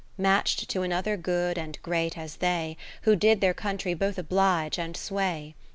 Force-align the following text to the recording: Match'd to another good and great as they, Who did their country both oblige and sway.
Match'd 0.17 0.67
to 0.71 0.81
another 0.81 1.15
good 1.15 1.59
and 1.59 1.79
great 1.83 2.17
as 2.17 2.37
they, 2.37 2.75
Who 3.03 3.15
did 3.15 3.39
their 3.39 3.53
country 3.53 3.93
both 3.93 4.17
oblige 4.17 4.79
and 4.79 4.97
sway. 4.97 5.53